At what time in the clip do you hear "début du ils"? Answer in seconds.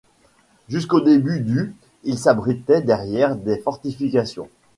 1.01-2.17